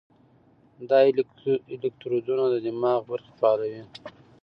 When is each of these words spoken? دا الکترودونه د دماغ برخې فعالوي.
دا 0.89 0.99
الکترودونه 1.73 2.43
د 2.49 2.55
دماغ 2.65 2.99
برخې 3.11 3.31
فعالوي. 3.39 3.83